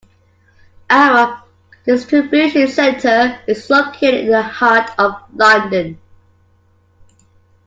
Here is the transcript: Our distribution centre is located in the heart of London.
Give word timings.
Our 0.89 1.43
distribution 1.85 2.67
centre 2.69 3.39
is 3.47 3.69
located 3.69 4.21
in 4.21 4.31
the 4.31 4.41
heart 4.41 4.89
of 4.97 5.13
London. 5.35 5.99